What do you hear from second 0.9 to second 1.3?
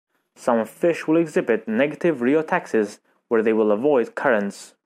will